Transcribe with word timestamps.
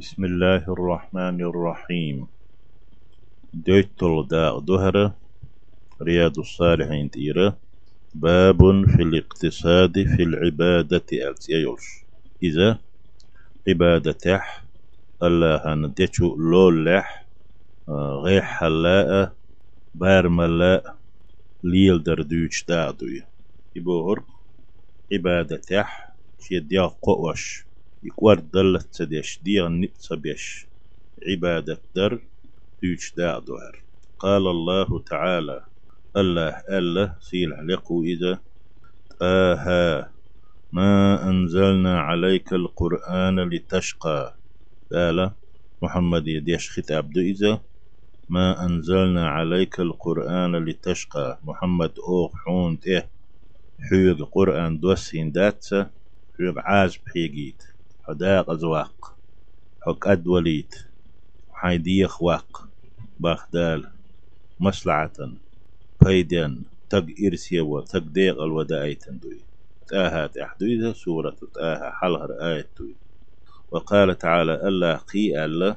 بسم 0.00 0.24
الله 0.24 0.62
الرحمن 0.74 1.40
الرحيم 1.40 2.26
دويتل 3.54 4.26
دا 4.30 4.58
دهرة 4.58 5.16
رياض 6.02 6.38
الصالحين 6.38 7.10
تيرة 7.10 7.58
باب 8.14 8.60
في 8.86 9.02
الاقتصاد 9.02 9.92
في 9.92 10.22
العبادة 10.22 11.06
ألتيولش 11.12 11.86
إذا 12.42 12.78
عبادة 13.68 14.42
الله 15.22 15.74
نديتشو 15.74 16.36
لولح 16.36 17.28
غير 18.24 18.42
حلاء 18.42 19.36
بار 19.94 20.28
ملاء 20.28 20.98
ليل 21.62 22.02
دردوش 22.02 22.64
دادوي 22.68 23.22
يبوهر 23.76 24.24
عبادة 25.12 25.86
شيديا 26.40 26.82
قوش 26.82 27.66
يكوار 28.04 28.38
دلت 28.40 28.94
تديش 28.94 29.40
ديا 29.42 29.68
نتسبيش 29.68 30.66
عبادة 31.28 31.80
در 31.96 32.20
دوش 32.82 33.12
دادوهر 33.16 33.84
قال 34.18 34.46
الله 34.46 34.98
تعالى 34.98 35.64
الله 36.16 36.62
ألا 36.70 37.16
سيل 37.20 37.52
عليقو 37.52 38.02
إذا. 38.02 38.40
آها 39.22 40.12
ما 40.72 41.28
أنزلنا 41.30 42.00
عليك 42.00 42.52
القرآن 42.52 43.40
لتشقى. 43.50 44.36
قال 44.92 45.30
محمد 45.82 46.28
يديش 46.28 46.70
خطاب 46.70 47.10
دو 47.10 47.20
إذا. 47.20 47.60
ما 48.28 48.66
أنزلنا 48.66 49.28
عليك 49.28 49.80
القرآن 49.80 50.56
لتشقى. 50.56 51.38
محمد 51.44 51.92
أوغ 51.98 52.30
حون 52.36 52.80
تيه 52.80 53.10
حيوغ 53.90 54.24
قرآن 54.24 54.80
دوسين 54.80 55.32
داتسا 55.32 55.90
حيوغ 56.38 56.58
عاز 56.58 56.96
بحيجيت 57.06 57.62
حداق 58.06 58.50
أزواق. 58.50 59.16
حك 59.80 60.06
أد 60.06 60.26
وليد. 60.26 60.74
حيديخ 61.50 62.22
واق 62.22 62.68
باخدال 63.20 63.90
مصلعة 64.60 65.12
فيدان 66.04 66.62
تق 66.90 67.06
إرسيا 67.26 67.62
وتق 67.62 67.98
ديق 67.98 68.40
الودايتن 68.42 69.18
دوي. 69.18 69.40
تاها 69.88 70.26
تحدوية 70.26 70.92
سورة 70.92 71.36
تآها. 71.54 71.90
حلهر 72.00 72.30
آية 72.32 72.70
دوي. 72.78 72.96
وقال 73.70 74.18
تعالى 74.18 74.54
ألا 74.54 74.96
قي 74.96 75.44
ألا 75.44 75.76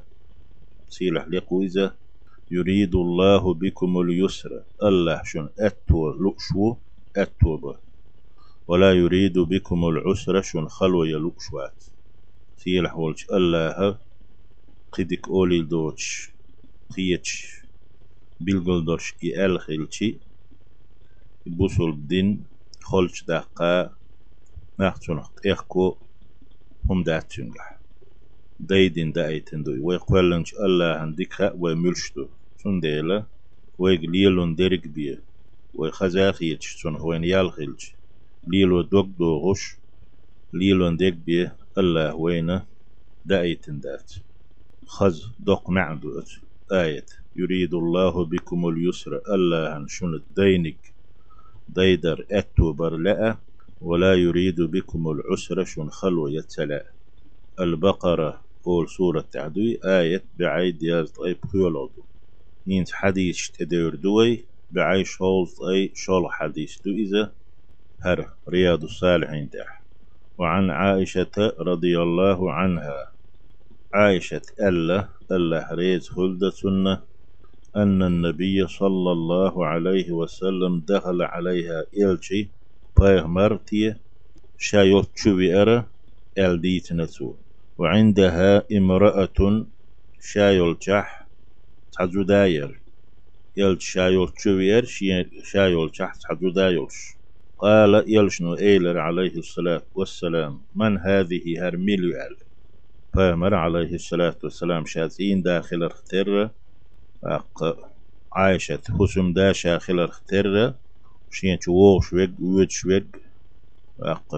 سيلح 0.90 1.28
لقويزة 1.28 1.96
يريد 2.52 2.96
الله 2.96 3.54
بكم 3.54 4.00
اليسر. 4.02 4.64
الله 4.84 5.22
شن. 5.24 5.50
أتو 5.60 6.10
لؤشو. 6.12 6.76
أتو 7.18 7.76
ولا 8.68 8.94
يريد 8.94 9.40
بكم 9.40 9.86
العسر. 9.86 10.42
شن 10.42 10.68
خلو 10.68 11.04
يلؤشوات 11.04 11.84
سيلح 12.58 12.96
ولش 12.98 13.26
الله 13.32 14.00
قدك 14.92 15.28
أولي 15.28 15.62
دوتش 15.62 16.32
قيتش 16.96 17.32
بالقلدرش 18.40 19.14
إي 19.24 19.46
ألخلشي 19.46 20.18
بوصل 21.46 21.92
بدين 21.92 22.46
خلش 22.82 23.24
دقا 23.24 23.96
ناختصنخ 24.80 25.30
إخكو 25.46 25.98
هم 26.90 27.04
داتشنجح 27.04 27.80
دايدين 28.60 29.12
دايتن 29.12 29.64
دوي 29.64 29.80
ويقولنش 29.80 30.54
الله 30.54 30.86
عندك 30.86 31.54
وملشتو 31.56 32.28
سنديلا 32.58 33.26
ويقليلون 33.78 34.56
درك 34.56 34.88
بيه 34.88 35.24
ويخزاخيتش 35.74 36.82
سن 36.82 36.96
وين 37.02 37.24
يالخيلش 37.24 37.96
ليلو 38.48 38.82
دوك 38.82 39.08
دوغش 39.08 39.76
ليلون 40.54 40.98
ديك 40.98 41.14
بيه 41.14 41.58
الله 41.78 42.16
وين 42.16 42.62
دايتن 43.26 43.80
دأت؟ 43.80 44.14
خز 44.86 45.32
دوق 45.40 45.70
معدوت. 45.70 46.30
آية 46.72 47.06
يريد 47.36 47.74
الله 47.74 48.26
بكم 48.26 48.68
اليسر 48.68 49.22
الله 49.34 49.88
شن 49.88 50.22
دينك. 50.36 50.94
ديدر 51.70 52.26
أتو 52.32 52.74
برلأ 52.74 53.38
ولا 53.82 54.14
يريد 54.14 54.62
بكم 54.62 55.12
العسر 55.12 55.64
شن 55.64 55.90
خلو 55.90 56.28
يتسلا 56.28 56.92
البقرة 57.60 58.46
قول 58.64 58.90
سورة 58.90 59.22
تعدوي 59.22 59.80
آية 59.86 60.24
بعيد 60.40 60.84
ياز 60.84 61.12
طيب 61.12 61.38
كيولودو 61.52 62.04
ينت 62.68 62.92
حديث 62.92 63.50
تدير 63.50 63.96
دوي 63.96 64.46
بعيش 64.72 65.22
هولز 65.22 65.56
أي 65.72 65.92
شول 65.96 66.32
حديث 66.32 66.82
دو 66.86 66.92
إذا 66.92 67.36
هر 68.06 68.34
رياض 68.50 68.84
الصالحين 68.84 69.50
تح 69.50 69.87
وعن 70.38 70.70
عائشة 70.70 71.54
رضي 71.60 72.02
الله 72.02 72.52
عنها. 72.54 73.12
عائشة 73.94 74.42
ألا 74.62 75.10
ألا 75.32 75.68
ريز 75.74 76.10
خلدة 76.10 76.50
سنة 76.50 77.04
أن 77.76 78.04
النبي 78.04 78.68
صلى 78.68 79.12
الله 79.12 79.66
عليه 79.66 80.12
وسلم 80.12 80.84
دخل 80.88 81.22
عليها 81.22 81.84
إلشي 81.98 82.50
مرتي 83.26 83.96
شايوت 84.58 85.12
شوي 85.18 85.62
أرى 85.62 85.86
ألديت 86.38 86.94
نسو 86.94 87.36
وعندها 87.78 88.64
امرأة 88.78 89.66
شايل 90.22 90.78
جح 90.80 91.28
تحجو 91.92 92.24
داير 92.24 92.82
يل 93.58 93.82
شايل 93.82 94.28
شوير 94.38 94.86
شايل 95.44 95.92
جح 95.92 96.14
دايرش 96.56 97.17
قال 97.60 98.04
يلشنو 98.08 98.54
إيلر 98.56 98.98
عليه 98.98 99.38
الصلاة 99.38 99.82
والسلام. 99.96 100.62
من 100.76 100.98
هذه 100.98 101.44
هرميلو 101.68 102.12
فامر 103.14 103.54
عليه 103.56 103.94
الصلاة 103.96 104.38
والسلام. 104.44 104.86
شاثين 104.86 105.42
داخل 105.42 105.84
اختر 105.84 106.52
عايشة 108.34 108.82
حسم 109.00 109.34
دا 109.34 109.52
شاخل 109.54 110.00
اختر 110.00 110.74
شين 111.32 111.58
شووغ 111.62 112.02
شويق 112.02 112.32
ويد 112.40 112.70
شويق. 112.70 113.08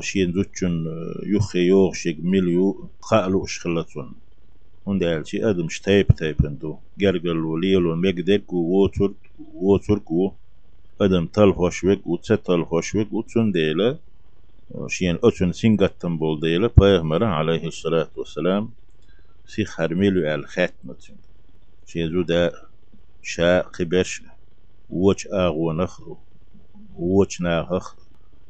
شين 0.02 0.34
زوتشن 0.34 0.86
يخي 1.36 1.60
يوغ 1.60 1.94
شيق 1.94 2.18
مليو 2.24 2.90
خالو 3.02 3.44
اشخلتون 3.46 4.16
هند 4.88 5.04
الشي 5.04 5.50
آدم 5.50 5.70
شتايب 5.70 6.08
تايب 6.08 6.46
انتو 6.46 6.78
جرجل 6.98 7.38
وليلو 7.46 7.96
مجدك 7.96 8.54
ووتر 8.54 9.14
ووتر 9.40 10.00
آدم 11.02 11.26
تل 11.28 11.52
خوشوك 11.54 12.08
وتستل 12.08 12.64
خوشوك 12.66 13.14
وتسن 13.14 13.52
ديلا 13.52 14.00
شين 14.88 15.16
أتون 15.24 15.52
سينغتن 15.52 16.18
بول 16.18 16.40
ديلا 16.40 16.70
بيغمر 16.78 17.24
عليه 17.24 17.68
الصلاة 17.68 18.12
والسلام 18.16 18.74
سي 19.46 19.66
خرميلو 19.66 20.36
الخاتمة 20.36 20.96
شين 21.86 22.10
زودا 22.12 22.52
شا 23.22 23.62
قبش 23.62 24.24
وچ 24.90 25.28
آغو 25.34 25.72
نخرو 25.74 26.18
وچ 26.96 27.42
ناخخ 27.42 27.96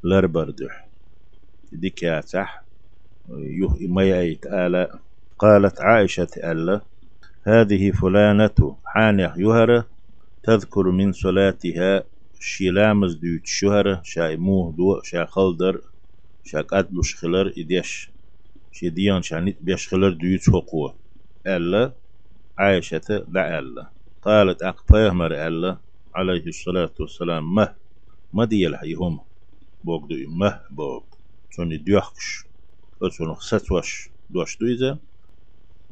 لربردح 0.03 0.89
دي 1.71 1.89
كاتح 1.89 2.63
يوه 3.29 3.77
ميايت 3.81 4.45
آلا 4.45 4.99
قالت 5.39 5.81
عائشة 5.81 6.27
ألا 6.37 6.81
هذه 7.43 7.91
فلانة 7.91 8.77
حانح 8.85 9.37
يهرة 9.37 9.87
تذكر 10.43 10.91
من 10.91 11.11
صلاتها 11.11 12.03
شيلامز 12.39 13.19
شهرة 13.45 14.01
شاي 14.03 14.37
موه 14.37 14.73
دو 14.77 15.01
شا 15.03 15.25
خلدر 15.25 15.81
شا 16.43 16.61
قدلوش 16.61 17.15
خلر 17.15 17.53
إديش 17.57 18.11
شي 18.71 18.89
ديان 18.89 19.21
شا 19.23 19.39
نت 19.41 19.57
بيش 19.61 19.89
خلر 19.89 20.09
دوت 20.13 20.49
حقوة. 20.49 20.99
ألا 21.47 21.93
عائشة 22.59 23.01
لا 23.29 23.59
ألا 23.59 23.91
قالت 24.23 24.63
أقفاه 24.63 25.11
مر 25.11 25.47
ألا 25.47 25.79
عليه 26.15 26.47
الصلاة 26.47 26.93
والسلام 26.99 27.55
مه. 27.55 27.75
ما 28.33 28.45
دي 28.45 28.67
الحيهم 28.67 29.21
بوك 29.83 30.09
دو 30.09 30.15
مه 30.39 30.61
بوك 30.71 31.17
توني 31.55 31.77
ديوخش 31.77 32.45
أتونو 33.03 33.35
ستوش 33.35 34.11
دوش 34.29 34.57
دويزة 34.59 34.99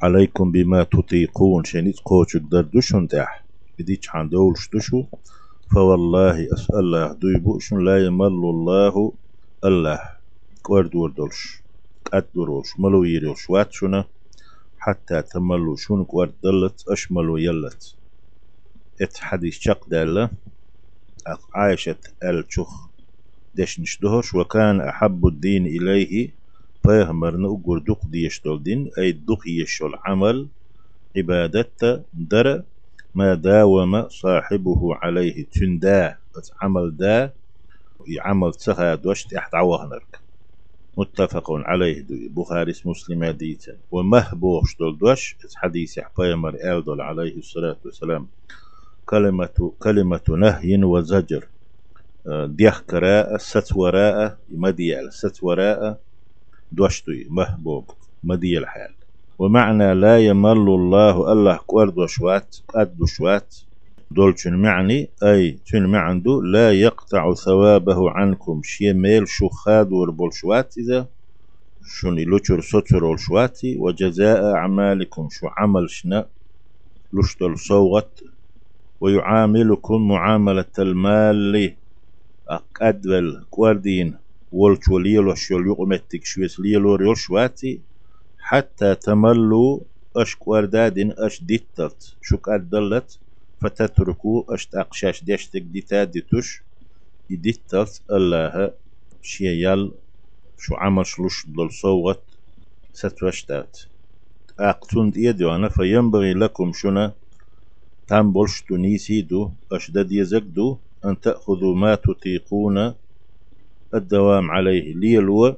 عليكم 0.03 0.51
بما 0.51 0.83
تطيقون 0.83 1.63
شنيت 1.63 1.99
قوشك 1.99 2.41
دردوشن 2.51 3.07
تح 3.07 3.47
بديش 3.79 4.09
عن 4.15 4.29
دولش 4.29 4.69
دوشو. 4.73 5.05
فوالله 5.73 6.53
أسأل 6.53 6.79
الله 6.79 7.13
دويبوش 7.13 7.73
لا 7.73 8.05
يمل 8.05 8.27
الله 8.55 9.13
الله 9.65 9.99
كورد 10.61 10.95
وردولش 10.95 11.39
قد 12.13 12.25
دروش 12.35 12.79
ملو 12.79 13.03
يريوش 13.03 13.49
واتشنا 13.49 14.05
حتى 14.79 15.21
تملو 15.21 15.75
شون 15.75 16.05
كورد 16.05 16.33
دلت 16.43 16.83
أشملو 16.89 17.37
يلت. 17.37 17.95
إت 19.01 19.17
حديث 19.17 19.53
شق 19.59 19.89
دالة. 19.89 20.29
عائشة 21.55 21.95
الشخ 22.23 22.71
دشنش 23.55 23.99
دهش 24.01 24.35
وكان 24.35 24.81
أحب 24.81 25.27
الدين 25.27 25.65
إليه. 25.65 26.29
فيهمر 26.83 27.37
نقول 27.37 27.83
دق 27.83 28.05
ديشتول 28.07 28.63
دين 28.63 28.89
أي 28.97 29.11
دق 29.11 29.41
يشول 29.47 29.91
عمل 30.05 30.47
عبادة 31.17 32.05
در 32.13 32.63
ما 33.17 33.33
داوم 33.33 34.09
صاحبه 34.09 34.95
عليه 34.95 35.45
تندا 35.45 36.17
عمل 36.61 36.97
دا 36.97 37.33
يعمل 38.07 38.53
تسخا 38.53 38.95
دوش 38.95 39.23
تحت 39.23 39.55
عوهنرك 39.55 40.19
متفق 40.97 41.51
عليه 41.51 42.01
دو 42.01 42.15
بخاري 42.29 42.73
مسلم 42.85 43.25
ديتا 43.25 43.77
ومهبوش 43.91 44.77
دول 44.79 44.97
دوش 44.97 45.35
حديث 45.55 45.99
حبيمر 45.99 46.53
آل 46.55 47.01
عليه 47.01 47.37
الصلاة 47.37 47.77
والسلام. 47.85 48.27
كلمة 49.05 49.73
كلمة 49.79 50.21
نهي 50.29 50.83
وزجر. 50.83 51.47
ديخ 52.59 52.81
كراء 52.81 53.37
ست 53.37 53.73
مديال 54.49 55.13
ست 55.13 55.39
دوشتوي 56.71 57.27
محبوب 57.29 57.85
مدي 58.23 58.57
الحال 58.57 58.96
ومعنى 59.39 59.93
لا 59.93 60.19
يمل 60.19 60.67
الله 60.79 61.31
الله 61.31 61.57
كورد 61.57 61.97
وشوات 61.97 62.57
قد 62.67 62.97
شوات 63.05 63.55
دول 64.11 64.35
معني؟ 64.45 65.09
أي 65.23 65.59
تن 65.67 65.85
معنده؟ 65.85 66.41
لا 66.43 66.71
يقطع 66.71 67.33
ثوابه 67.33 68.11
عنكم. 68.11 68.61
شي 68.63 68.93
ميل 68.93 69.27
شو 69.27 69.49
خاد 69.49 69.91
وربول 69.91 70.33
شوات 70.33 70.77
إذا؟ 70.77 71.07
شوني 71.85 72.25
لوتر 72.25 72.61
سوتر 72.61 73.17
شواتي؟ 73.17 73.77
وجزاء 73.77 74.55
أعمالكم. 74.55 75.29
شو 75.31 75.47
عمل 75.57 75.89
شنا؟ 75.89 76.27
لشتل 77.13 77.57
صوغت. 77.57 78.23
ويعاملكم 79.01 80.07
معاملة 80.07 80.73
المال. 80.79 81.73
أقدول 82.49 83.45
كواردين 83.49 84.15
ولشو 84.51 84.97
ليلو 84.97 85.35
شو 85.35 85.59
يقمتك 85.59 86.25
شويس 86.25 86.59
ليلو 86.59 86.95
ريول 86.95 87.17
شواتي؟ 87.17 87.81
حتى 88.49 88.95
تملوا 88.95 89.79
أش 90.15 90.35
كواردادين 90.35 91.11
أش 91.17 91.43
ديتلت 91.43 92.15
شوك 92.21 92.49
أدلت 92.49 93.19
فتتركوا 93.61 94.53
أش 94.53 94.65
تأقشاش 94.67 95.23
ديشتك 95.23 95.61
ديتا 95.61 96.03
ديتوش. 96.03 96.63
يديتلت 97.29 98.01
الله 98.11 98.73
شيال 99.21 99.91
شو 100.57 100.75
عمل 100.75 101.05
شلوش 101.05 101.45
دل 101.47 101.71
صوغت 101.71 102.23
ستوشتات. 102.93 103.79
أقتون 104.59 105.11
ديدوانا 105.11 105.69
فينبغي 105.69 106.33
لكم 106.33 106.71
شنا 106.73 107.13
تنبولش 108.07 108.61
تنيسيدو 108.61 109.51
أشدد 109.71 110.11
يزكدو 110.11 110.77
أن 111.05 111.19
تأخذوا 111.19 111.75
ما 111.75 111.95
تطيقون 111.95 112.93
الدوام 113.93 114.51
عليه. 114.51 114.93
ليلو 114.95 115.55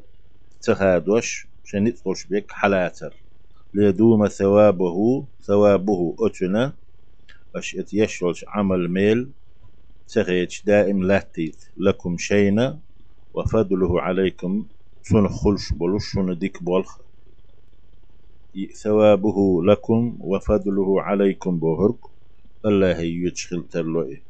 تهادوش 0.61 1.48
شنيت 1.71 2.01
قوش 2.05 2.27
بيك 2.27 2.51
حلاتر. 2.51 3.13
ليدوم 3.73 4.27
ثوابه 4.27 5.27
ثوابه 5.41 6.15
أتنا 6.19 6.77
أش 7.55 7.77
يشولش 7.93 8.45
عمل 8.47 8.91
ميل. 8.91 9.31
تغيش 10.07 10.65
دائم 10.65 11.03
لاتيت 11.03 11.65
لكم 11.77 12.17
شينا 12.17 12.79
وفضله 13.33 14.01
عليكم. 14.01 14.67
سن 15.01 15.27
خلش 15.27 15.73
بلوش 15.73 16.03
سن 16.13 16.37
ديك 16.37 16.63
بولخ. 16.63 16.99
ثوابه 18.83 19.63
لكم. 19.63 20.17
وفضله 20.21 21.01
عليكم 21.01 21.59
بوهرك. 21.59 21.99
الله 22.65 22.99
يتشخل 22.99 23.63
ترلوئي 23.67 24.23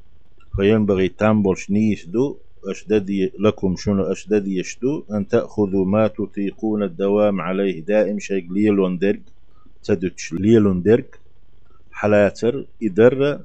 فينبغي 0.56 1.09
تنبولش 1.09 1.69
نيس 1.71 2.06
دو. 2.06 2.39
أشددي 2.71 3.31
لكم 3.39 3.75
شنو 3.75 4.04
أشددي 4.04 4.60
يشدو؟ 4.60 5.04
أن 5.12 5.27
تأخذوا 5.27 5.86
ما 5.86 6.07
تطيقون 6.07 6.83
الدوام 6.83 7.42
عليه. 7.42 7.81
دائم 7.86 8.19
شيء 8.19 8.51
ليلون 8.54 8.98
درج 8.98 9.21
تدتش 9.83 10.33
ليلون 10.33 10.81
درج 10.81 11.06
حلاتر 11.92 12.66
إدر 12.83 13.39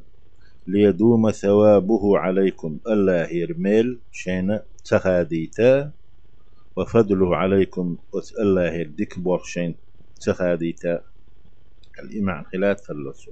ليدوم 0.67 1.31
ثوابه 1.31 2.19
عليكم. 2.19 2.79
الله 2.89 3.29
يرميل 3.33 3.99
شين 4.13 4.59
تخاديتا 4.85 5.91
وفضله 6.77 7.37
عليكم. 7.37 7.97
الله 8.41 8.73
يردك 8.73 9.19
بورشين 9.19 9.75
تخاديتا. 10.21 11.01
الإمام 12.03 12.45
خلات 12.45 12.81
فلسو 12.81 13.31